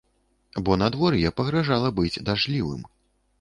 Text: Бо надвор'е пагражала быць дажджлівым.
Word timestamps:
Бо 0.69 0.77
надвор'е 0.83 1.33
пагражала 1.41 1.93
быць 2.01 2.21
дажджлівым. 2.31 2.81